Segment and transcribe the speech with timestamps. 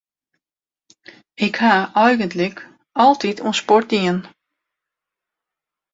[1.45, 2.55] Ik ha eigentlik
[3.03, 4.17] altyd oan sport dien.